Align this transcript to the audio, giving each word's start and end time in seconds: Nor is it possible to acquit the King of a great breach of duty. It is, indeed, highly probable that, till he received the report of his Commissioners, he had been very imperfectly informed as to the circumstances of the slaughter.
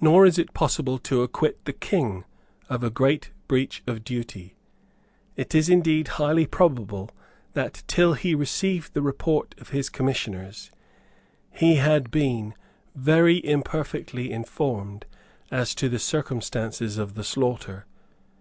Nor 0.00 0.26
is 0.26 0.38
it 0.40 0.54
possible 0.54 0.98
to 0.98 1.22
acquit 1.22 1.66
the 1.66 1.72
King 1.72 2.24
of 2.68 2.82
a 2.82 2.90
great 2.90 3.30
breach 3.46 3.80
of 3.86 4.02
duty. 4.02 4.56
It 5.36 5.54
is, 5.54 5.68
indeed, 5.68 6.08
highly 6.18 6.46
probable 6.46 7.10
that, 7.52 7.84
till 7.86 8.14
he 8.14 8.34
received 8.34 8.92
the 8.92 9.02
report 9.02 9.54
of 9.58 9.68
his 9.68 9.88
Commissioners, 9.88 10.72
he 11.52 11.76
had 11.76 12.10
been 12.10 12.54
very 12.96 13.36
imperfectly 13.46 14.32
informed 14.32 15.06
as 15.52 15.76
to 15.76 15.88
the 15.88 16.00
circumstances 16.00 16.98
of 16.98 17.14
the 17.14 17.22
slaughter. 17.22 17.86